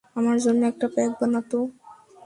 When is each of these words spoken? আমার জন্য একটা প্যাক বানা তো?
আমার 0.15 0.37
জন্য 0.39 0.61
একটা 0.65 0.87
প্যাক 0.95 1.11
বানা 1.19 1.41
তো? 1.51 1.59